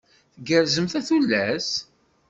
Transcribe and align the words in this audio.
Tgerrzemt 0.37 0.93
a 0.99 1.01
tullas? 1.07 1.69